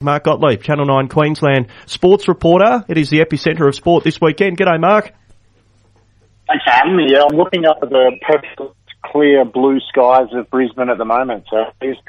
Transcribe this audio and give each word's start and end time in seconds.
Mark 0.00 0.22
Gottlieb, 0.22 0.62
Channel 0.62 0.86
9 0.86 1.08
Queensland 1.08 1.66
sports 1.86 2.28
reporter. 2.28 2.84
It 2.86 2.98
is 2.98 3.10
the 3.10 3.18
epicentre 3.18 3.66
of 3.66 3.74
sport 3.74 4.04
this 4.04 4.20
weekend. 4.20 4.56
G'day, 4.56 4.78
Mark. 4.78 5.12
Thanks 6.46 6.64
me. 6.94 7.06
Yeah, 7.08 7.24
I'm 7.28 7.36
looking 7.36 7.66
up 7.66 7.78
at 7.82 7.90
the 7.90 8.16
perfect 8.24 8.76
clear 9.04 9.44
blue 9.44 9.80
skies 9.88 10.28
of 10.34 10.48
Brisbane 10.50 10.88
at 10.88 10.98
the 10.98 11.04
moment. 11.04 11.46
So 11.50 11.72
it's 11.80 12.00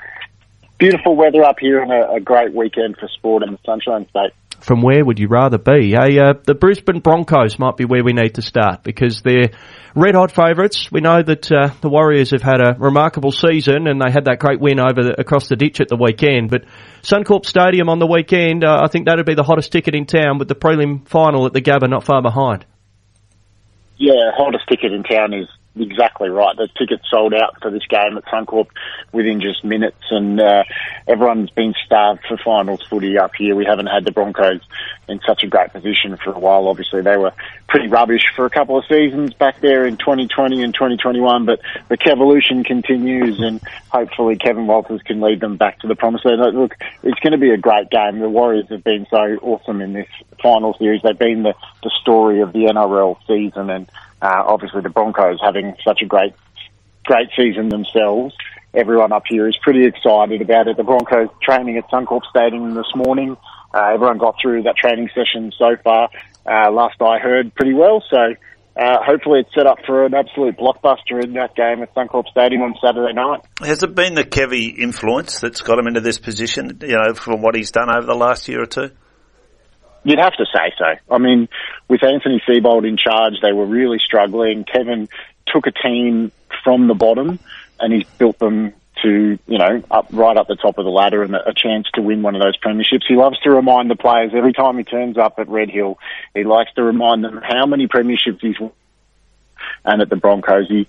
beautiful 0.78 1.16
weather 1.16 1.44
up 1.44 1.56
here 1.60 1.82
and 1.82 1.92
a, 1.92 2.12
a 2.12 2.20
great 2.20 2.54
weekend 2.54 2.96
for 2.98 3.08
sport 3.08 3.42
in 3.42 3.54
the 3.54 3.60
Sunshine 3.66 4.08
State 4.08 4.34
from 4.62 4.82
where 4.82 5.04
would 5.04 5.20
you 5.20 5.28
rather 5.28 5.58
be? 5.58 5.92
Hey, 5.92 6.20
uh, 6.20 6.34
the 6.46 6.56
Brisbane 6.56 7.00
Broncos 7.00 7.58
might 7.60 7.78
be 7.78 7.86
where 7.86 8.04
we 8.04 8.14
need 8.14 8.36
to 8.36 8.42
start 8.42 8.84
because 8.84 9.22
they're 9.22 9.52
red 9.96 10.16
hot 10.16 10.32
favourites. 10.32 10.92
We 10.92 11.02
know 11.02 11.22
that 11.22 11.52
uh, 11.52 11.70
the 11.82 11.90
Warriors 11.90 12.32
have 12.32 12.42
had 12.42 12.62
a 12.62 12.76
remarkable 12.78 13.32
season 13.32 13.88
and 13.88 14.02
they 14.02 14.12
had 14.12 14.26
that 14.26 14.40
great 14.40 14.60
win 14.60 14.80
over 14.80 15.04
the, 15.04 15.20
across 15.20 15.48
the 15.48 15.56
ditch 15.56 15.82
at 15.82 15.88
the 15.88 15.98
weekend. 15.98 16.50
But 16.50 16.66
Suncorp 17.02 17.46
Stadium 17.46 17.90
on 17.90 18.00
the 18.00 18.08
weekend, 18.08 18.64
uh, 18.64 18.82
I 18.84 18.88
think 18.88 19.08
that'd 19.08 19.26
be 19.26 19.36
the 19.36 19.44
hottest 19.44 19.72
ticket 19.72 19.96
in 19.96 20.06
town 20.06 20.38
with 20.38 20.48
the 20.48 20.56
prelim 20.56 21.08
final 21.08 21.46
at 21.46 21.54
the 21.54 21.62
Gabba 21.62 21.90
not 21.90 22.06
far 22.06 22.22
behind. 22.22 22.66
Yeah, 23.98 24.32
hottest 24.36 24.66
ticket 24.70 24.94
in 24.94 25.04
town 25.04 25.34
is 25.34 25.48
exactly 25.80 26.30
right. 26.30 26.56
The 26.56 26.68
tickets 26.78 27.04
sold 27.10 27.34
out 27.34 27.62
for 27.62 27.72
this 27.72 27.86
game 27.88 28.18
at 28.18 28.26
Suncorp 28.26 28.68
within 29.12 29.42
just 29.42 29.64
minutes, 29.64 30.04
and 30.12 30.40
uh, 30.40 30.64
everyone's 31.08 31.50
been 31.52 31.74
starved 31.86 32.22
for 32.28 32.38
finals 32.38 32.86
footy 32.90 33.18
up 33.18 33.32
here. 33.38 33.56
We 33.56 33.66
haven't 33.66 33.88
had 33.88 34.06
the 34.06 34.12
Broncos 34.12 34.62
in 35.08 35.20
such 35.26 35.44
a 35.44 35.48
great 35.48 35.74
position 35.74 36.18
for 36.18 36.32
a 36.32 36.40
while. 36.40 36.68
Obviously, 36.68 37.02
they 37.02 37.18
were 37.18 37.34
pretty 37.68 37.88
rubbish 37.88 38.26
for 38.36 38.46
a 38.46 38.50
couple 38.50 38.78
of 38.78 38.86
seasons 38.86 39.34
back 39.34 39.60
there 39.62 39.86
in 39.86 39.98
2020 39.98 40.64
and 40.64 40.74
2021, 40.74 41.46
but 41.46 41.60
the 41.90 41.98
evolution 42.10 42.64
continues, 42.64 43.40
and 43.40 43.62
hopefully 43.90 44.36
Kevin 44.36 44.68
Walters 44.68 45.02
can 45.04 45.22
lead 45.22 45.40
them 45.40 45.58
back 45.58 45.80
to 45.80 45.88
the 45.88 45.96
promised 45.96 46.26
land. 46.26 46.42
Look, 46.56 46.76
it's 47.04 47.20
going 47.20 47.34
to 47.34 47.38
be 47.38 47.52
a 47.52 47.58
great 47.58 47.90
game. 47.90 48.20
The 48.20 48.30
Warriors 48.30 48.70
have 48.70 48.84
been 48.84 49.08
so 49.10 49.18
awesome 49.42 49.82
in 49.82 49.94
this 49.94 50.08
final 50.42 50.74
series. 50.74 51.02
They've 51.04 51.18
been 51.18 51.44
the, 51.44 51.56
the 51.84 51.92
story 52.02 52.42
of 52.42 52.54
the 52.54 52.66
NRL 52.66 53.18
season, 53.28 53.70
and 53.70 53.90
uh, 54.22 54.44
obviously, 54.46 54.82
the 54.82 54.90
Broncos 54.90 55.40
having 55.42 55.76
such 55.84 56.02
a 56.02 56.06
great, 56.06 56.34
great 57.06 57.30
season 57.36 57.70
themselves. 57.70 58.36
Everyone 58.74 59.12
up 59.12 59.24
here 59.28 59.48
is 59.48 59.58
pretty 59.62 59.86
excited 59.86 60.42
about 60.42 60.68
it. 60.68 60.78
The 60.78 60.84
Broncos 60.84 61.30
training 61.42 61.78
at 61.78 61.90
Suncorp 61.90 62.22
Stadium 62.30 62.74
this 62.76 62.92
morning. 62.96 63.36
Uh, 63.74 63.92
everyone 63.94 64.18
got 64.18 64.36
through 64.42 64.64
that 64.64 64.76
training 64.78 65.10
session 65.16 65.52
so 65.58 65.76
far. 65.84 66.10
Uh, 66.46 66.72
last 66.72 67.02
I 67.02 67.20
heard, 67.20 67.54
pretty 67.56 67.74
well. 67.74 68.04
So 68.10 68.36
uh, 68.76 68.98
hopefully 69.04 69.42
it's 69.42 69.54
set 69.54 69.68
up 69.68 69.80
for 69.86 70.06
an 70.06 70.14
absolute 70.14 70.58
blockbuster 70.58 71.24
in 71.24 71.34
that 71.34 71.56
game 71.56 71.82
at 71.82 71.94
Suncorp 71.96 72.28
Stadium 72.30 72.62
on 72.62 72.76
Saturday 72.84 73.14
night. 73.14 73.42
Has 73.60 73.84
it 73.84 73.96
been 73.96 74.16
the 74.16 74.24
Kevy 74.24 74.78
influence 74.78 75.40
that's 75.40 75.62
got 75.62 75.80
him 75.80 75.88
into 75.88 76.02
this 76.02 76.18
position, 76.18 76.80
you 76.82 76.96
know, 76.96 77.14
from 77.14 77.42
what 77.42 77.56
he's 77.56 77.72
done 77.72 77.90
over 77.90 78.06
the 78.06 78.16
last 78.16 78.48
year 78.48 78.64
or 78.64 78.68
two? 78.68 78.92
You'd 80.04 80.20
have 80.20 80.34
to 80.38 80.46
say 80.46 80.74
so. 80.78 80.94
I 81.14 81.18
mean, 81.18 81.50
with 81.88 82.04
Anthony 82.04 82.42
Seibold 82.48 82.88
in 82.88 82.98
charge, 82.98 83.36
they 83.42 83.52
were 83.52 83.66
really 83.66 84.00
struggling. 84.00 84.64
Kevin 84.64 85.10
took 85.48 85.68
a 85.68 85.72
team 85.72 86.32
from 86.64 86.88
the 86.88 86.94
bottom 86.94 87.40
and 87.80 87.94
he's 87.94 88.08
built 88.18 88.40
them 88.40 88.74
to, 89.04 89.40
you 89.48 89.58
know, 89.58 89.82
up 89.90 90.08
right 90.12 90.36
up 90.36 90.48
the 90.48 90.56
top 90.56 90.78
of 90.78 90.86
the 90.86 90.92
ladder 90.92 91.24
and 91.24 91.36
a 91.36 91.54
chance 91.54 91.88
to 91.94 92.02
win 92.02 92.22
one 92.22 92.36
of 92.36 92.42
those 92.42 92.58
premierships. 92.58 93.04
He 93.08 93.16
loves 93.16 93.40
to 93.40 93.52
remind 93.52 93.90
the 93.90 93.96
players 93.96 94.32
every 94.36 94.54
time 94.54 94.78
he 94.78 94.84
turns 94.84 95.18
up 95.18 95.36
at 95.38 95.48
Red 95.48 95.70
Hill, 95.70 95.98
he 96.34 96.44
likes 96.44 96.74
to 96.74 96.84
remind 96.84 97.24
them 97.24 97.40
how 97.42 97.66
many 97.66 97.88
premierships 97.88 98.42
he's 98.42 98.60
won. 98.60 98.72
And 99.86 100.02
at 100.02 100.10
the 100.10 100.16
Broncos, 100.16 100.68
he 100.68 100.88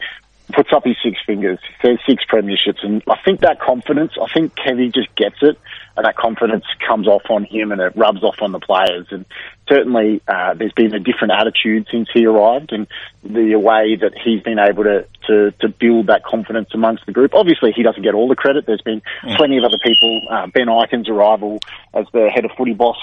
puts 0.52 0.72
up 0.72 0.84
his 0.84 0.96
six 1.02 1.18
fingers, 1.26 1.58
says 1.82 1.98
six 2.08 2.24
premierships, 2.24 2.84
and 2.84 3.02
I 3.08 3.16
think 3.24 3.40
that 3.40 3.60
confidence, 3.60 4.12
I 4.20 4.32
think 4.32 4.54
Kevy 4.54 4.92
just 4.92 5.14
gets 5.16 5.36
it, 5.42 5.58
and 5.96 6.06
that 6.06 6.16
confidence 6.16 6.64
comes 6.86 7.06
off 7.06 7.22
on 7.28 7.44
him 7.44 7.72
and 7.72 7.80
it 7.80 7.92
rubs 7.96 8.22
off 8.22 8.36
on 8.40 8.52
the 8.52 8.60
players. 8.60 9.06
And 9.10 9.26
certainly, 9.70 10.20
uh, 10.26 10.54
there's 10.54 10.72
been 10.72 10.94
a 10.94 10.98
different 10.98 11.32
attitude 11.32 11.86
since 11.90 12.08
he 12.12 12.26
arrived, 12.26 12.72
and 12.72 12.86
the 13.22 13.54
way 13.56 13.96
that 13.96 14.12
he's 14.22 14.42
been 14.42 14.58
able 14.58 14.84
to, 14.84 15.06
to, 15.26 15.52
to 15.60 15.68
build 15.68 16.08
that 16.08 16.24
confidence 16.24 16.68
amongst 16.74 17.06
the 17.06 17.12
group. 17.12 17.34
Obviously, 17.34 17.72
he 17.72 17.82
doesn't 17.82 18.02
get 18.02 18.14
all 18.14 18.28
the 18.28 18.36
credit. 18.36 18.66
There's 18.66 18.82
been 18.82 19.02
mm. 19.22 19.36
plenty 19.36 19.58
of 19.58 19.64
other 19.64 19.78
people. 19.82 20.22
Uh, 20.28 20.46
Ben 20.48 20.66
Ikin's 20.66 21.08
arrival 21.08 21.60
as 21.94 22.06
the 22.12 22.28
head 22.28 22.44
of 22.44 22.50
footy 22.56 22.74
boss 22.74 22.98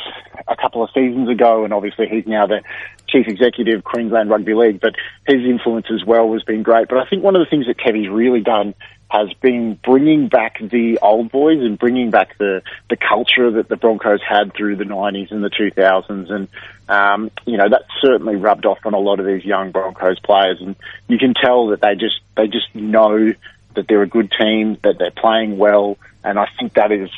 a 0.47 0.56
couple 0.56 0.84
of 0.84 0.90
seasons 0.94 1.30
ago, 1.30 1.64
and 1.64 1.74
obviously 1.74 2.08
he's 2.08 2.28
now 2.28 2.46
the 2.46 2.62
chief 3.08 3.28
executive 3.28 3.80
of 3.80 3.84
Queensland 3.84 4.30
Rugby 4.30 4.53
League. 4.53 4.81
But 4.81 4.96
his 5.25 5.44
influence 5.46 5.88
as 5.94 6.03
well 6.06 6.34
has 6.34 6.44
been 6.44 6.64
great. 6.64 6.90
But 6.90 6.97
I 6.97 7.06
think 7.09 7.24
one 7.24 7.36
of 7.36 7.40
the 7.40 7.50
things 7.50 7.68
that 7.68 7.78
Kevy's 7.78 8.09
really 8.09 8.41
done 8.41 8.74
has 9.09 9.31
been 9.35 9.75
bringing 9.75 10.28
back 10.28 10.59
the 10.59 11.00
old 11.01 11.31
boys 11.31 11.62
and 11.62 11.79
bringing 11.79 12.12
back 12.12 12.38
the, 12.38 12.62
the 12.90 12.97
culture 12.97 13.51
that 13.51 13.69
the 13.69 13.78
Broncos 13.78 14.22
had 14.22 14.53
through 14.53 14.75
the 14.75 14.84
90s 14.84 15.31
and 15.31 15.44
the 15.44 15.50
2000s. 15.50 16.29
And, 16.29 16.47
um, 16.90 17.31
you 17.46 17.57
know, 17.57 17.69
that 17.69 17.84
certainly 18.01 18.35
rubbed 18.35 18.66
off 18.66 18.79
on 18.85 18.94
a 18.94 19.00
lot 19.00 19.19
of 19.19 19.25
these 19.25 19.46
young 19.46 19.72
Broncos 19.72 20.19
players. 20.19 20.59
And 20.62 20.75
you 21.07 21.17
can 21.17 21.34
tell 21.34 21.67
that 21.67 21.81
they 21.81 21.96
just, 21.96 22.19
they 22.35 22.47
just 22.47 22.73
know 22.75 23.34
that 23.75 23.88
they're 23.88 24.01
a 24.01 24.07
good 24.07 24.31
team, 24.31 24.78
that 24.84 24.97
they're 24.97 25.12
playing 25.12 25.57
well. 25.57 25.97
And 26.23 26.38
I 26.38 26.47
think 26.59 26.73
that 26.73 26.91
is, 26.91 27.09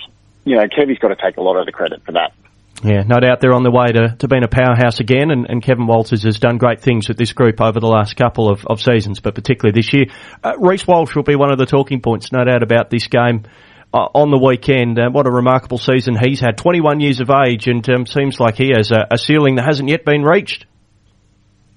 you 0.45 0.57
know, 0.57 0.67
Kevy's 0.67 0.99
got 0.99 1.07
to 1.07 1.15
take 1.15 1.37
a 1.37 1.41
lot 1.41 1.57
of 1.57 1.65
the 1.65 1.71
credit 1.71 2.03
for 2.03 2.11
that. 2.11 2.33
Yeah, 2.83 3.03
no 3.05 3.19
doubt 3.19 3.41
they're 3.41 3.53
on 3.53 3.63
the 3.63 3.71
way 3.71 3.87
to, 3.87 4.15
to 4.19 4.27
being 4.29 4.43
a 4.43 4.47
powerhouse 4.47 5.01
again, 5.01 5.31
and, 5.31 5.45
and 5.49 5.61
Kevin 5.61 5.85
Walters 5.85 6.23
has 6.23 6.39
done 6.39 6.57
great 6.57 6.79
things 6.79 7.09
with 7.09 7.17
this 7.17 7.33
group 7.33 7.59
over 7.59 7.79
the 7.79 7.87
last 7.87 8.15
couple 8.15 8.49
of, 8.49 8.65
of 8.65 8.81
seasons, 8.81 9.19
but 9.19 9.35
particularly 9.35 9.77
this 9.77 9.91
year. 9.91 10.05
Uh, 10.41 10.53
Reece 10.57 10.87
Walsh 10.87 11.13
will 11.13 11.23
be 11.23 11.35
one 11.35 11.51
of 11.51 11.57
the 11.57 11.65
talking 11.65 11.99
points, 11.99 12.31
no 12.31 12.45
doubt, 12.45 12.63
about 12.63 12.89
this 12.89 13.07
game 13.07 13.43
uh, 13.93 14.07
on 14.15 14.31
the 14.31 14.37
weekend. 14.37 14.97
Uh, 14.97 15.09
what 15.09 15.27
a 15.27 15.31
remarkable 15.31 15.77
season 15.77 16.15
he's 16.15 16.39
had. 16.39 16.57
21 16.57 17.01
years 17.01 17.19
of 17.19 17.29
age, 17.29 17.67
and 17.67 17.87
um, 17.89 18.05
seems 18.05 18.39
like 18.39 18.55
he 18.55 18.71
has 18.73 18.91
a, 18.91 19.07
a 19.11 19.17
ceiling 19.17 19.55
that 19.55 19.65
hasn't 19.65 19.89
yet 19.89 20.05
been 20.05 20.23
reached. 20.23 20.65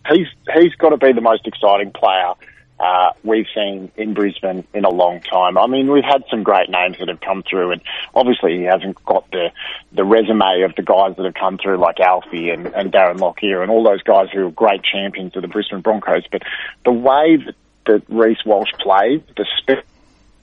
He's 0.09 0.27
he's 0.55 0.75
got 0.77 0.91
to 0.91 0.99
be 0.99 1.13
the 1.13 1.21
most 1.21 1.47
exciting 1.47 1.93
player 1.93 2.35
uh, 2.83 3.13
we've 3.23 3.47
seen 3.55 3.93
in 3.97 4.13
Brisbane 4.13 4.67
in 4.75 4.85
a 4.85 4.91
long 4.91 5.21
time. 5.21 5.57
I 5.57 5.69
mean, 5.69 5.91
we've 5.91 6.03
had 6.03 6.25
some 6.29 6.43
great 6.43 6.69
names 6.69 6.99
that 6.99 7.09
have 7.09 7.21
come 7.21 7.45
through, 7.49 7.71
and 7.71 7.81
obviously 8.13 8.59
he 8.59 8.65
hasn't 8.65 9.03
got 9.05 9.31
the 9.31 9.53
the 9.93 10.05
resume 10.05 10.63
of 10.63 10.75
the 10.75 10.83
guys 10.83 11.15
that 11.17 11.25
have 11.25 11.35
come 11.35 11.59
through, 11.59 11.77
like 11.77 12.01
Alfie 12.01 12.51
and, 12.51 12.67
and 12.67 12.93
Darren 12.93 13.21
Lockyer 13.21 13.63
and 13.63 13.71
all 13.71 13.85
those 13.85 14.03
guys 14.03 14.29
who 14.33 14.49
are 14.49 14.51
great 14.51 14.83
champions 14.83 15.37
of 15.37 15.43
the 15.43 15.49
Brisbane 15.49 15.81
Broncos. 15.81 16.25
But 16.31 16.43
the 16.85 16.91
way 16.93 17.37
that, 17.37 17.55
that 17.87 18.03
Reece 18.09 18.45
Walsh 18.45 18.73
plays, 18.81 19.21
the 19.37 19.47
spirit 19.59 19.87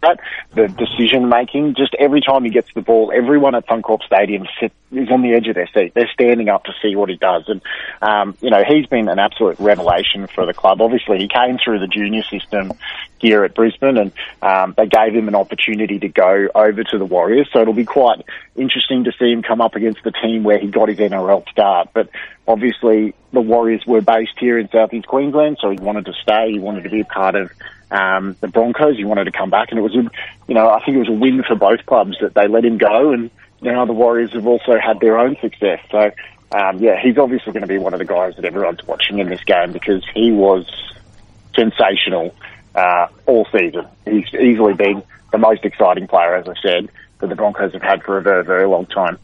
that, 0.02 0.20
the 0.54 0.68
decision 0.68 1.30
making. 1.30 1.76
Just 1.76 1.96
every 2.00 2.22
time 2.22 2.44
he 2.44 2.50
gets 2.50 2.72
the 2.74 2.82
ball, 2.82 3.12
everyone 3.16 3.56
at 3.56 3.68
Suncorp 3.68 4.04
Stadium 4.04 4.46
sit, 4.60 4.72
is 4.92 5.10
on 5.12 5.22
the 5.22 5.34
edge 5.34 5.48
of 5.48 5.56
their 5.56 5.70
seat. 5.74 5.94
They're 5.94 6.10
standing 6.14 6.50
up 6.50 6.64
to 6.66 6.74
see 6.82 6.96
what 6.96 7.10
he 7.10 7.16
does, 7.16 7.44
and 7.48 7.62
um, 8.02 8.36
you 8.42 8.50
know 8.50 8.64
he's 8.68 8.86
been 8.88 9.09
an 9.09 9.20
absolute 9.20 9.59
revelation 9.59 10.28
for 10.28 10.46
the 10.46 10.54
club. 10.54 10.82
Obviously, 10.82 11.20
he 11.20 11.28
came 11.28 11.58
through 11.64 11.80
the 11.80 11.88
junior 11.88 12.24
system 12.24 12.72
here 13.20 13.44
at 13.44 13.54
Brisbane, 13.54 13.98
and 13.98 14.12
um, 14.42 14.74
they 14.78 14.88
gave 14.88 15.14
him 15.14 15.28
an 15.28 15.36
opportunity 15.36 16.00
to 16.00 16.08
go 16.08 16.48
over 16.56 16.84
to 16.84 16.98
the 16.98 17.06
Warriors. 17.06 17.50
So 17.52 17.62
it'll 17.62 17.74
be 17.74 17.86
quite 17.86 18.22
interesting 18.56 19.04
to 19.04 19.12
see 19.20 19.32
him 19.32 19.44
come 19.44 19.62
up 19.62 19.76
against 19.76 20.04
the 20.04 20.12
team 20.12 20.44
where 20.44 20.58
he 20.58 20.68
got 20.68 20.90
his 20.90 20.98
NRL 20.98 21.48
start. 21.50 21.90
But 21.94 22.09
obviously, 22.50 23.14
the 23.32 23.40
Warriors 23.40 23.86
were 23.86 24.02
based 24.02 24.38
here 24.40 24.58
in 24.58 24.68
Southeast 24.70 25.08
Queensland, 25.08 25.60
so 25.62 25.70
he 25.70 25.78
wanted 25.78 26.06
to 26.06 26.14
stay. 26.14 26.52
He 26.52 26.60
wanted 26.60 26.84
to 26.84 26.90
be 26.90 27.02
a 27.02 27.06
part 27.06 27.36
of 27.36 27.52
um, 27.92 28.36
the 28.42 28.48
Broncos. 28.48 28.98
He 28.98 29.06
wanted 29.06 29.26
to 29.26 29.32
come 29.32 29.52
back, 29.52 29.70
and 29.70 29.78
it 29.78 29.84
was, 29.84 29.96
a, 29.96 30.10
you 30.48 30.56
know, 30.56 30.68
I 30.68 30.84
think 30.84 30.96
it 30.96 31.00
was 31.00 31.09
a 31.09 31.14
win 31.14 31.44
for 31.44 31.56
both 31.56 31.86
clubs 31.86 32.18
that 32.22 32.34
they 32.34 32.48
let 32.48 32.66
him 32.66 32.80
go, 32.80 33.14
and 33.14 33.30
now 33.62 33.86
the 33.86 33.94
Warriors 33.94 34.34
have 34.34 34.48
also 34.48 34.80
had 34.80 35.00
their 35.00 35.20
own 35.20 35.38
success. 35.40 35.80
So, 35.92 36.12
um, 36.52 36.80
yeah, 36.80 37.00
he's 37.00 37.20
obviously 37.20 37.54
going 37.54 37.62
to 37.62 37.68
be 37.68 37.78
one 37.78 37.94
of 37.94 38.00
the 38.00 38.06
guys 38.06 38.36
that 38.36 38.46
everyone's 38.46 38.86
watching 38.88 39.20
in 39.20 39.30
this 39.30 39.44
game 39.44 39.72
because 39.72 40.04
he 40.16 40.32
was 40.32 40.66
sensational 41.56 42.34
uh, 42.74 43.08
all 43.28 43.48
season. 43.52 43.86
He's 44.06 44.34
easily 44.34 44.74
been 44.74 45.04
the 45.32 45.38
most 45.38 45.64
exciting 45.66 46.08
player, 46.08 46.36
as 46.36 46.48
I 46.48 46.56
said, 46.64 46.90
that 47.20 47.28
the 47.28 47.36
Broncos 47.36 47.74
have 47.74 47.84
had 47.84 48.02
for 48.02 48.18
a 48.18 48.24
very, 48.24 48.44
very 48.44 48.68
long 48.68 48.88
time. 48.88 49.20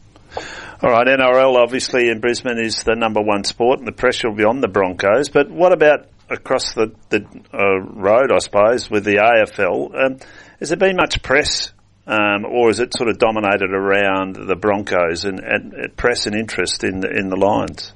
All 0.81 0.91
right, 0.91 1.07
NRL 1.07 1.55
obviously 1.55 2.09
in 2.09 2.19
Brisbane 2.19 2.59
is 2.59 2.83
the 2.83 2.95
number 2.95 3.21
one 3.21 3.43
sport, 3.43 3.79
and 3.79 3.87
the 3.87 3.93
pressure 3.93 4.29
will 4.29 4.37
be 4.37 4.43
on 4.43 4.61
the 4.61 4.67
Broncos. 4.67 5.29
But 5.29 5.49
what 5.49 5.71
about 5.71 6.07
across 6.29 6.73
the, 6.73 6.93
the 7.09 7.25
uh, 7.53 7.79
road, 7.79 8.31
I 8.31 8.39
suppose, 8.39 8.89
with 8.89 9.03
the 9.03 9.17
AFL. 9.17 10.05
Um, 10.05 10.17
has 10.59 10.69
there 10.69 10.77
been 10.77 10.95
much 10.95 11.21
press, 11.21 11.71
um, 12.07 12.45
or 12.45 12.69
is 12.69 12.79
it 12.79 12.93
sort 12.95 13.09
of 13.09 13.17
dominated 13.17 13.71
around 13.71 14.35
the 14.35 14.55
Broncos 14.55 15.25
and, 15.25 15.39
and, 15.39 15.95
press 15.95 16.25
and 16.25 16.35
interest 16.35 16.83
in 16.83 17.01
the, 17.01 17.09
in 17.09 17.29
the 17.29 17.35
Lions? 17.35 17.93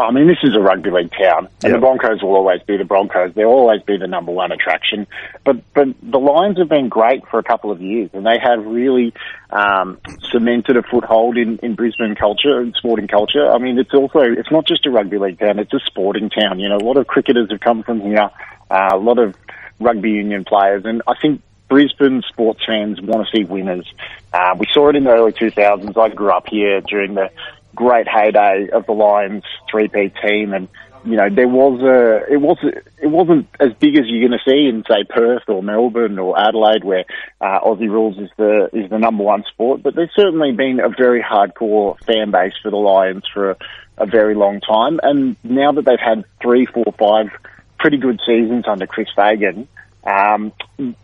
I 0.00 0.12
mean, 0.12 0.28
this 0.28 0.38
is 0.44 0.54
a 0.54 0.60
rugby 0.60 0.90
league 0.90 1.10
town, 1.10 1.48
and 1.64 1.72
yep. 1.72 1.72
the 1.72 1.78
Broncos 1.78 2.22
will 2.22 2.36
always 2.36 2.62
be 2.62 2.76
the 2.76 2.84
Broncos. 2.84 3.34
They'll 3.34 3.46
always 3.46 3.82
be 3.82 3.96
the 3.96 4.06
number 4.06 4.30
one 4.30 4.52
attraction. 4.52 5.08
But 5.44 5.56
but 5.74 5.88
the 6.00 6.20
Lions 6.20 6.56
have 6.58 6.68
been 6.68 6.88
great 6.88 7.26
for 7.26 7.40
a 7.40 7.42
couple 7.42 7.72
of 7.72 7.82
years, 7.82 8.10
and 8.12 8.24
they 8.24 8.38
have 8.40 8.64
really 8.64 9.12
um, 9.50 9.98
cemented 10.30 10.76
a 10.76 10.84
foothold 10.84 11.36
in, 11.36 11.58
in 11.64 11.74
Brisbane 11.74 12.14
culture 12.14 12.60
and 12.60 12.76
sporting 12.78 13.08
culture. 13.08 13.50
I 13.50 13.58
mean, 13.58 13.76
it's 13.76 13.92
also 13.92 14.20
it's 14.20 14.52
not 14.52 14.68
just 14.68 14.86
a 14.86 14.90
rugby 14.90 15.18
league 15.18 15.40
town; 15.40 15.58
it's 15.58 15.74
a 15.74 15.80
sporting 15.84 16.30
town. 16.30 16.60
You 16.60 16.68
know, 16.68 16.76
a 16.76 16.86
lot 16.86 16.96
of 16.96 17.08
cricketers 17.08 17.50
have 17.50 17.60
come 17.60 17.82
from 17.82 18.00
here, 18.00 18.30
uh, 18.70 18.90
a 18.92 18.98
lot 18.98 19.18
of 19.18 19.34
rugby 19.80 20.10
union 20.10 20.44
players, 20.44 20.84
and 20.84 21.02
I 21.08 21.14
think 21.20 21.42
Brisbane 21.68 22.22
sports 22.28 22.60
fans 22.64 23.00
want 23.00 23.26
to 23.26 23.36
see 23.36 23.42
winners. 23.42 23.92
Uh, 24.32 24.54
we 24.56 24.66
saw 24.72 24.90
it 24.90 24.96
in 24.96 25.04
the 25.04 25.10
early 25.10 25.32
2000s. 25.32 25.96
I 25.98 26.08
grew 26.14 26.30
up 26.30 26.46
here 26.48 26.82
during 26.82 27.14
the 27.14 27.30
great 27.74 28.08
heyday 28.08 28.68
of 28.72 28.86
the 28.86 28.92
Lions 28.92 29.44
three-peat 29.70 30.14
team 30.22 30.52
and 30.52 30.68
you 31.04 31.16
know, 31.16 31.28
there 31.30 31.48
was 31.48 31.80
a, 31.80 32.32
it 32.32 32.38
was, 32.38 32.58
it 33.00 33.06
wasn't 33.06 33.48
as 33.60 33.72
big 33.74 33.96
as 33.96 34.04
you're 34.06 34.28
going 34.28 34.38
to 34.38 34.50
see 34.50 34.68
in 34.68 34.84
say 34.88 35.04
Perth 35.08 35.44
or 35.48 35.62
Melbourne 35.62 36.18
or 36.18 36.38
Adelaide, 36.38 36.84
where 36.84 37.04
uh, 37.40 37.60
Aussie 37.60 37.88
rules 37.88 38.18
is 38.18 38.30
the 38.36 38.68
is 38.72 38.90
the 38.90 38.98
number 38.98 39.24
one 39.24 39.44
sport. 39.48 39.82
But 39.82 39.94
there's 39.94 40.10
certainly 40.14 40.52
been 40.52 40.80
a 40.80 40.88
very 40.88 41.22
hardcore 41.22 41.98
fan 42.04 42.30
base 42.30 42.54
for 42.62 42.70
the 42.70 42.76
Lions 42.76 43.24
for 43.32 43.52
a, 43.52 43.56
a 43.98 44.06
very 44.06 44.34
long 44.34 44.60
time, 44.60 45.00
and 45.02 45.36
now 45.44 45.72
that 45.72 45.84
they've 45.84 45.98
had 45.98 46.24
three, 46.42 46.66
four, 46.66 46.92
five 46.98 47.30
pretty 47.78 47.96
good 47.96 48.20
seasons 48.26 48.64
under 48.66 48.86
Chris 48.86 49.08
Fagan, 49.14 49.68
um, 50.04 50.52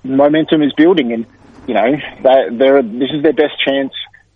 momentum 0.03 0.63
is 0.63 0.73
building, 0.75 1.13
and 1.13 1.27
you 1.67 1.75
know, 1.75 1.93
they, 2.23 2.57
they're 2.57 2.83
this 2.83 3.11
is 3.15 3.23
their 3.23 3.33
best 3.33 3.55
chance 3.65 3.93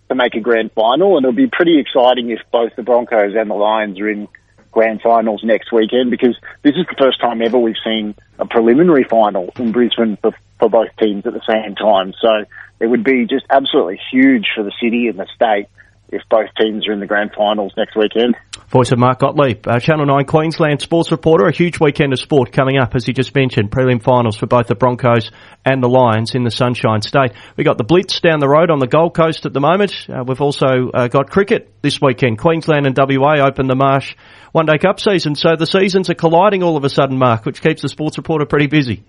to 0.09 0.15
make 0.15 0.35
a 0.35 0.39
grand 0.39 0.71
final, 0.73 1.17
and 1.17 1.25
it'll 1.25 1.35
be 1.35 1.47
pretty 1.47 1.79
exciting 1.79 2.29
if 2.31 2.39
both 2.51 2.75
the 2.75 2.83
Broncos 2.83 3.35
and 3.35 3.49
the 3.49 3.55
Lions 3.55 3.99
are 3.99 4.09
in 4.09 4.27
grand 4.71 5.01
finals 5.01 5.41
next 5.43 5.71
weekend 5.71 6.11
because 6.11 6.37
this 6.63 6.75
is 6.75 6.85
the 6.87 6.95
first 6.97 7.19
time 7.19 7.41
ever 7.41 7.57
we've 7.57 7.75
seen 7.83 8.15
a 8.37 8.45
preliminary 8.45 9.03
final 9.03 9.51
in 9.57 9.71
Brisbane 9.71 10.17
for, 10.21 10.31
for 10.59 10.69
both 10.69 10.89
teams 10.99 11.25
at 11.25 11.33
the 11.33 11.41
same 11.47 11.75
time. 11.75 12.13
So 12.21 12.45
it 12.79 12.87
would 12.87 13.03
be 13.03 13.25
just 13.25 13.45
absolutely 13.49 13.99
huge 14.11 14.47
for 14.55 14.63
the 14.63 14.71
city 14.81 15.07
and 15.07 15.17
the 15.17 15.27
state 15.35 15.67
if 16.11 16.21
both 16.29 16.49
teams 16.59 16.87
are 16.87 16.93
in 16.93 16.99
the 16.99 17.05
grand 17.05 17.31
finals 17.37 17.73
next 17.77 17.95
weekend. 17.95 18.35
Voice 18.69 18.91
of 18.91 18.99
Mark 18.99 19.19
Gottlieb, 19.19 19.67
uh, 19.67 19.79
Channel 19.79 20.05
9 20.05 20.25
Queensland 20.25 20.81
sports 20.81 21.11
reporter. 21.11 21.47
A 21.47 21.51
huge 21.51 21.79
weekend 21.79 22.13
of 22.13 22.19
sport 22.19 22.51
coming 22.51 22.77
up, 22.77 22.95
as 22.95 23.05
he 23.05 23.13
just 23.13 23.33
mentioned. 23.35 23.71
Prelim 23.71 24.01
finals 24.01 24.37
for 24.37 24.45
both 24.47 24.67
the 24.67 24.75
Broncos 24.75 25.31
and 25.65 25.81
the 25.81 25.87
Lions 25.87 26.35
in 26.35 26.43
the 26.43 26.51
Sunshine 26.51 27.01
State. 27.01 27.33
We 27.57 27.63
got 27.63 27.77
the 27.77 27.83
Blitz 27.83 28.19
down 28.19 28.39
the 28.39 28.47
road 28.47 28.69
on 28.69 28.79
the 28.79 28.87
Gold 28.87 29.15
Coast 29.15 29.45
at 29.45 29.53
the 29.53 29.59
moment. 29.59 29.93
Uh, 30.07 30.23
we've 30.25 30.41
also 30.41 30.91
uh, 30.93 31.07
got 31.07 31.29
cricket 31.29 31.73
this 31.81 31.99
weekend. 32.01 32.37
Queensland 32.37 32.85
and 32.85 32.97
WA 32.97 33.45
open 33.45 33.67
the 33.67 33.75
Marsh 33.75 34.15
One 34.51 34.65
Day 34.65 34.77
Cup 34.77 34.99
season, 34.99 35.35
so 35.35 35.55
the 35.57 35.65
seasons 35.65 36.09
are 36.09 36.15
colliding 36.15 36.63
all 36.63 36.77
of 36.77 36.83
a 36.83 36.89
sudden, 36.89 37.17
Mark, 37.17 37.45
which 37.45 37.61
keeps 37.61 37.81
the 37.81 37.89
sports 37.89 38.17
reporter 38.17 38.45
pretty 38.45 38.67
busy. 38.67 39.03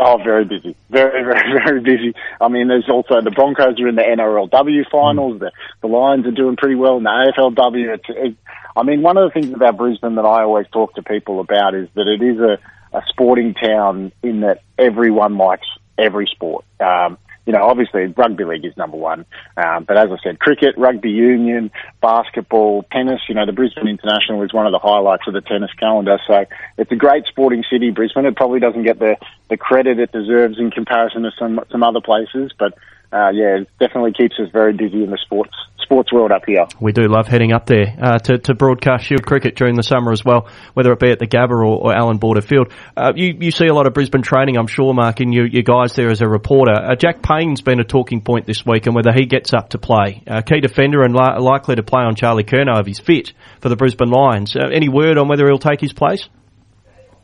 Oh, 0.00 0.18
very 0.22 0.44
busy. 0.44 0.76
Very, 0.90 1.22
very, 1.24 1.64
very 1.64 1.80
busy. 1.80 2.14
I 2.40 2.48
mean, 2.48 2.68
there's 2.68 2.88
also 2.88 3.20
the 3.20 3.30
Broncos 3.30 3.80
are 3.80 3.88
in 3.88 3.94
the 3.94 4.02
NRLW 4.02 4.90
finals. 4.90 5.40
The, 5.40 5.52
the 5.82 5.86
Lions 5.86 6.26
are 6.26 6.32
doing 6.32 6.56
pretty 6.56 6.74
well 6.74 6.96
in 6.96 7.04
the 7.04 7.32
AFLW. 7.36 7.94
It's, 7.94 8.04
it, 8.08 8.36
I 8.76 8.82
mean, 8.82 9.02
one 9.02 9.16
of 9.16 9.32
the 9.32 9.40
things 9.40 9.54
about 9.54 9.76
Brisbane 9.76 10.16
that 10.16 10.24
I 10.24 10.42
always 10.42 10.66
talk 10.72 10.94
to 10.94 11.02
people 11.02 11.40
about 11.40 11.74
is 11.74 11.88
that 11.94 12.08
it 12.08 12.22
is 12.22 12.40
a, 12.40 12.58
a 12.96 13.02
sporting 13.08 13.54
town 13.54 14.10
in 14.22 14.40
that 14.40 14.62
everyone 14.78 15.36
likes 15.36 15.66
every 15.96 16.26
sport. 16.26 16.64
Um, 16.80 17.18
you 17.46 17.52
know, 17.52 17.62
obviously 17.62 18.06
rugby 18.06 18.44
league 18.44 18.64
is 18.64 18.76
number 18.76 18.96
one. 18.96 19.26
Um, 19.56 19.84
but 19.84 19.96
as 19.96 20.10
I 20.10 20.16
said, 20.22 20.38
cricket, 20.38 20.76
rugby 20.78 21.10
union, 21.10 21.70
basketball, 22.00 22.84
tennis, 22.90 23.20
you 23.28 23.34
know, 23.34 23.46
the 23.46 23.52
Brisbane 23.52 23.88
International 23.88 24.42
is 24.42 24.52
one 24.52 24.66
of 24.66 24.72
the 24.72 24.78
highlights 24.78 25.26
of 25.26 25.34
the 25.34 25.40
tennis 25.40 25.72
calendar. 25.74 26.18
So 26.26 26.46
it's 26.78 26.90
a 26.90 26.96
great 26.96 27.26
sporting 27.26 27.64
city, 27.70 27.90
Brisbane. 27.90 28.26
It 28.26 28.36
probably 28.36 28.60
doesn't 28.60 28.84
get 28.84 28.98
the, 28.98 29.16
the 29.48 29.56
credit 29.56 29.98
it 29.98 30.12
deserves 30.12 30.58
in 30.58 30.70
comparison 30.70 31.22
to 31.22 31.32
some, 31.38 31.60
some 31.70 31.82
other 31.82 32.00
places, 32.00 32.52
but 32.58 32.74
uh, 33.12 33.30
yeah, 33.30 33.58
it 33.58 33.68
definitely 33.78 34.12
keeps 34.12 34.38
us 34.40 34.50
very 34.50 34.72
busy 34.72 35.04
in 35.04 35.10
the 35.10 35.18
sports 35.18 35.54
sports 35.84 36.12
world 36.12 36.32
up 36.32 36.42
here. 36.46 36.66
We 36.80 36.92
do 36.92 37.02
love 37.06 37.28
heading 37.28 37.52
up 37.52 37.66
there 37.66 37.96
uh, 38.00 38.18
to, 38.18 38.38
to 38.38 38.54
broadcast 38.54 39.04
Shield 39.06 39.24
cricket 39.24 39.54
during 39.54 39.76
the 39.76 39.82
summer 39.82 40.10
as 40.10 40.24
well, 40.24 40.48
whether 40.74 40.92
it 40.92 40.98
be 40.98 41.10
at 41.10 41.18
the 41.18 41.26
Gabba 41.26 41.50
or, 41.50 41.64
or 41.64 41.94
Allan 41.94 42.18
Border 42.18 42.40
Field. 42.40 42.72
Uh, 42.96 43.12
you, 43.14 43.36
you 43.38 43.50
see 43.50 43.66
a 43.66 43.74
lot 43.74 43.86
of 43.86 43.94
Brisbane 43.94 44.22
training, 44.22 44.56
I'm 44.56 44.66
sure, 44.66 44.92
Mark, 44.92 45.20
in 45.20 45.32
your, 45.32 45.46
your 45.46 45.62
guys 45.62 45.94
there 45.94 46.10
as 46.10 46.20
a 46.20 46.28
reporter. 46.28 46.74
Uh, 46.74 46.96
Jack 46.96 47.22
Payne's 47.22 47.60
been 47.60 47.80
a 47.80 47.84
talking 47.84 48.20
point 48.20 48.46
this 48.46 48.64
week 48.66 48.86
and 48.86 48.94
whether 48.94 49.12
he 49.12 49.26
gets 49.26 49.52
up 49.52 49.70
to 49.70 49.78
play. 49.78 50.22
Uh, 50.26 50.40
key 50.40 50.60
defender 50.60 51.02
and 51.02 51.14
li- 51.14 51.38
likely 51.38 51.76
to 51.76 51.82
play 51.82 52.02
on 52.02 52.14
Charlie 52.14 52.44
Curnow 52.44 52.80
if 52.80 52.86
he's 52.86 52.98
fit 52.98 53.32
for 53.60 53.68
the 53.68 53.76
Brisbane 53.76 54.10
Lions. 54.10 54.56
Uh, 54.56 54.68
any 54.72 54.88
word 54.88 55.18
on 55.18 55.28
whether 55.28 55.46
he'll 55.46 55.58
take 55.58 55.80
his 55.80 55.92
place? 55.92 56.28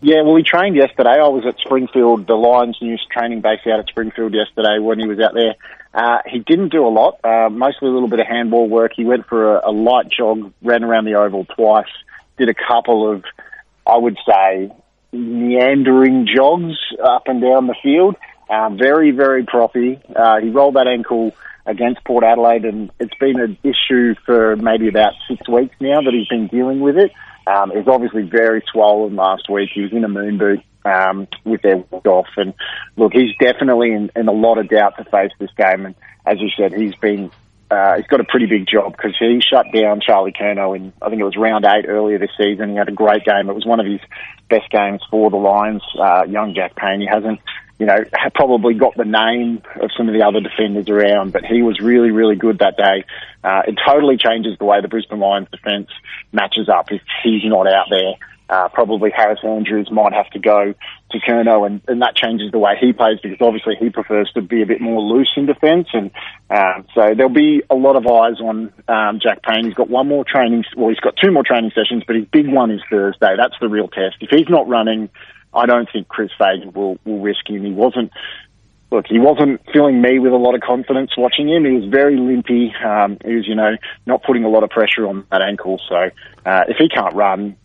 Yeah, 0.03 0.23
well, 0.23 0.37
he 0.37 0.43
trained 0.43 0.77
yesterday. 0.77 1.11
I 1.11 1.29
was 1.29 1.45
at 1.47 1.59
Springfield, 1.59 2.27
the 2.27 2.35
Lions 2.35 2.79
News 2.81 3.07
training 3.11 3.43
base 3.43 3.61
out 3.67 3.81
at 3.81 3.89
Springfield 3.89 4.33
yesterday 4.33 4.79
when 4.79 4.99
he 4.99 5.07
was 5.07 5.21
out 5.21 5.35
there. 5.35 5.57
Uh, 5.93 6.19
he 6.27 6.39
didn't 6.39 6.71
do 6.71 6.87
a 6.87 6.89
lot, 6.89 7.19
uh, 7.23 7.51
mostly 7.51 7.89
a 7.89 7.93
little 7.93 8.09
bit 8.09 8.21
of 8.21 8.27
handball 8.27 8.69
work. 8.69 8.93
He 8.97 9.05
went 9.05 9.27
for 9.27 9.57
a, 9.57 9.69
a 9.69 9.73
light 9.73 10.09
jog, 10.09 10.53
ran 10.63 10.85
around 10.85 11.05
the 11.05 11.17
oval 11.17 11.45
twice, 11.45 11.91
did 12.39 12.49
a 12.49 12.55
couple 12.55 13.13
of, 13.13 13.25
I 13.87 13.99
would 13.99 14.17
say, 14.27 14.73
meandering 15.13 16.27
jogs 16.35 16.79
up 17.03 17.25
and 17.27 17.43
down 17.43 17.67
the 17.67 17.75
field. 17.83 18.17
Um, 18.51 18.77
very, 18.77 19.13
very 19.13 19.45
proppy. 19.45 20.01
Uh, 20.15 20.41
he 20.41 20.51
rolled 20.51 20.75
that 20.75 20.89
ankle 20.89 21.33
against 21.67 22.05
Port 22.05 22.25
Adelaide, 22.25 22.65
and 22.65 22.91
it's 22.99 23.15
been 23.15 23.39
an 23.41 23.57
issue 23.63 24.15
for 24.27 24.57
maybe 24.57 24.89
about 24.89 25.13
six 25.29 25.49
weeks 25.49 25.75
now 25.81 26.01
that 26.03 26.13
he's 26.13 26.29
been 26.29 26.49
dealing 26.49 26.81
with 26.81 26.97
it. 26.97 27.13
Um, 27.47 27.71
he 27.71 27.79
was 27.79 27.89
obviously 27.89 28.23
very 28.23 28.63
swollen 28.73 29.17
last 29.17 29.49
week. 29.49 29.71
He 29.73 29.83
was 29.83 29.93
in 29.93 30.05
a 30.05 30.09
moon 30.09 30.39
boot 30.39 30.61
um, 30.85 31.29
with 31.45 31.63
their 31.63 31.79
walk 31.79 32.07
off. 32.07 32.29
And 32.37 32.55
look, 32.97 33.13
he's 33.13 33.35
definitely 33.41 33.93
in, 33.93 34.11
in 34.17 34.29
a 34.29 34.33
lot 34.33 34.59
of 34.59 34.69
doubt 34.69 34.97
to 34.99 35.05
face 35.05 35.33
this 35.39 35.51
game. 35.57 35.87
And 35.87 35.95
as 36.27 36.41
you 36.41 36.49
said, 36.57 36.73
he's 36.73 36.95
been 36.97 37.31
uh, 37.71 37.97
he's 37.97 38.07
got 38.07 38.21
a 38.21 38.25
pretty 38.25 38.47
big 38.47 38.67
job 38.67 38.97
because 38.97 39.15
he 39.19 39.41
shut 39.41 39.67
down 39.73 40.01
Charlie 40.01 40.33
Curnow 40.33 40.77
in 40.77 40.93
I 41.01 41.09
think 41.09 41.21
it 41.21 41.25
was 41.25 41.37
round 41.37 41.65
eight 41.65 41.87
earlier 41.89 42.19
this 42.19 42.31
season. 42.37 42.71
He 42.71 42.77
had 42.77 42.89
a 42.89 42.93
great 42.93 43.25
game. 43.25 43.49
It 43.49 43.55
was 43.55 43.67
one 43.67 43.79
of 43.79 43.87
his 43.87 44.01
best 44.49 44.71
games 44.71 45.03
for 45.11 45.31
the 45.31 45.37
Lions. 45.37 45.83
Uh, 45.99 46.25
young 46.29 46.55
Jack 46.55 46.75
Payne. 46.75 47.01
He 47.01 47.07
hasn't, 47.07 47.39
you 47.81 47.87
know, 47.87 47.97
probably 48.35 48.75
got 48.75 48.95
the 48.95 49.07
name 49.07 49.63
of 49.81 49.91
some 49.97 50.07
of 50.07 50.15
the 50.15 50.23
other 50.23 50.41
defenders 50.41 50.89
around, 50.91 51.33
but 51.33 51.47
he 51.47 51.63
was 51.63 51.81
really, 51.81 52.11
really 52.11 52.37
good 52.37 52.59
that 52.59 52.77
day. 52.77 53.05
Uh, 53.43 53.63
it 53.67 53.79
totally 53.85 54.19
changes 54.19 54.57
the 54.59 54.67
way 54.67 54.83
the 54.83 54.89
Brisbane 54.89 55.19
Lions 55.19 55.49
defence 55.51 55.89
matches 56.31 56.69
up 56.69 56.93
if 56.93 57.01
he's 57.25 57.43
not 57.45 57.67
out 57.67 57.87
there. 57.91 58.13
Uh, 58.51 58.69
probably 58.69 59.11
Harris 59.15 59.39
Andrews 59.45 59.89
might 59.91 60.13
have 60.13 60.29
to 60.31 60.41
go 60.41 60.75
to 61.13 61.19
Curnow, 61.21 61.67
and, 61.67 61.81
and 61.89 62.03
that 62.03 62.17
changes 62.17 62.51
the 62.51 62.59
way 62.59 62.75
he 62.79 62.93
plays 62.93 63.19
because 63.23 63.39
obviously 63.41 63.77
he 63.79 63.89
prefers 63.89 64.31
to 64.35 64.43
be 64.43 64.61
a 64.61 64.67
bit 64.67 64.81
more 64.81 65.01
loose 65.01 65.31
in 65.37 65.47
defence, 65.47 65.89
and 65.95 66.11
um, 66.51 66.85
so 66.95 67.15
there'll 67.17 67.33
be 67.33 67.63
a 67.71 67.77
lot 67.77 67.97
of 67.97 68.07
eyes 68.07 68.41
on 68.41 68.73
um, 68.89 69.21
Jack 69.23 69.43
Payne. 69.43 69.65
He's 69.65 69.75
got 69.75 69.89
one 69.89 70.09
more 70.09 70.25
training, 70.25 70.65
well, 70.77 70.91
he's 70.91 71.01
got 71.01 71.15
two 71.17 71.31
more 71.31 71.45
training 71.45 71.71
sessions, 71.75 72.03
but 72.07 72.17
his 72.17 72.27
big 72.27 72.49
one 72.49 72.73
is 72.73 72.81
Thursday. 72.91 73.37
That's 73.39 73.55
the 73.61 73.69
real 73.69 73.89
test. 73.89 74.17
If 74.21 74.31
he's 74.31 74.49
not 74.51 74.69
running, 74.69 75.09
I 75.53 75.67
don't 75.67 75.89
think 75.93 76.09
Chris 76.09 76.31
Fagan 76.39 76.73
will 76.73 76.99
will 77.05 77.21
risk 77.21 77.49
him. 77.49 77.65
He 77.65 77.73
wasn't 77.73 78.13
look, 78.91 79.07
he 79.09 79.19
wasn't 79.19 79.61
filling 79.73 80.01
me 80.01 80.19
with 80.19 80.33
a 80.33 80.37
lot 80.37 80.55
of 80.55 80.61
confidence 80.61 81.11
watching 81.17 81.49
him. 81.49 81.65
He 81.65 81.73
was 81.73 81.91
very 81.91 82.17
limpy. 82.17 82.73
Um, 82.85 83.19
he 83.25 83.35
was, 83.35 83.47
you 83.47 83.55
know, 83.55 83.77
not 84.07 84.23
putting 84.23 84.45
a 84.45 84.49
lot 84.49 84.65
of 84.65 84.71
pressure 84.71 85.07
on 85.07 85.27
that 85.31 85.43
ankle. 85.43 85.81
So 85.89 85.97
uh, 85.97 86.61
if 86.69 86.77
he 86.79 86.89
can't 86.89 87.15
run 87.15 87.57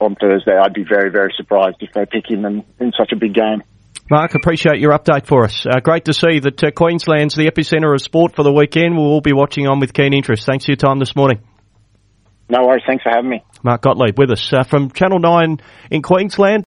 on 0.00 0.16
Thursday, 0.16 0.56
I'd 0.56 0.74
be 0.74 0.84
very, 0.84 1.10
very 1.10 1.32
surprised 1.36 1.76
if 1.80 1.92
they 1.92 2.06
pick 2.06 2.30
him 2.30 2.44
in, 2.44 2.64
in 2.80 2.92
such 2.98 3.12
a 3.12 3.16
big 3.16 3.34
game. 3.34 3.62
Mark, 4.10 4.34
appreciate 4.34 4.78
your 4.78 4.92
update 4.92 5.26
for 5.26 5.44
us. 5.44 5.66
Uh, 5.66 5.80
great 5.80 6.06
to 6.06 6.14
see 6.14 6.40
that 6.40 6.64
uh, 6.64 6.70
Queensland's 6.70 7.34
the 7.34 7.46
epicentre 7.46 7.92
of 7.92 8.00
sport 8.00 8.34
for 8.34 8.42
the 8.42 8.52
weekend. 8.52 8.96
We'll 8.96 9.06
all 9.06 9.20
be 9.20 9.34
watching 9.34 9.66
on 9.66 9.80
with 9.80 9.92
keen 9.92 10.14
interest. 10.14 10.46
Thanks 10.46 10.64
for 10.64 10.70
your 10.70 10.76
time 10.76 10.98
this 10.98 11.14
morning. 11.14 11.40
No 12.48 12.66
worries. 12.66 12.82
Thanks 12.86 13.02
for 13.02 13.10
having 13.14 13.28
me. 13.28 13.44
Mark 13.62 13.82
Gottlieb 13.82 14.18
with 14.18 14.30
us 14.30 14.50
uh, 14.52 14.62
from 14.62 14.90
Channel 14.90 15.18
9 15.18 15.58
in 15.90 16.00
Queensland. 16.00 16.66